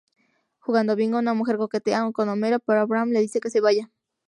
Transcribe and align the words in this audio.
Jugando 0.57 0.95
bingo, 0.95 1.19
una 1.19 1.35
mujer 1.35 1.57
coquetea 1.57 2.09
con 2.11 2.27
Homero, 2.27 2.57
pero 2.59 2.79
Abraham 2.79 3.09
le 3.09 3.19
dice 3.21 3.39
que 3.39 3.51
se 3.51 3.61
vaya. 3.61 3.91